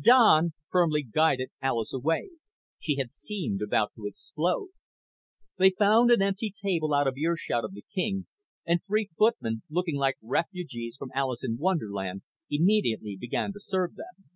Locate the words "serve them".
13.60-14.30